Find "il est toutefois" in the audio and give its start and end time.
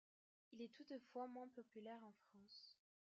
0.51-1.27